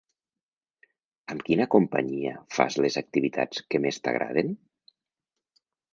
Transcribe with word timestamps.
Amb 1.33 1.43
quina 1.49 1.67
companyia 1.75 2.33
fas 2.55 2.77
les 2.85 2.97
activitats 3.03 3.61
que 3.75 3.83
més 3.85 4.01
t'agraden? 4.07 4.51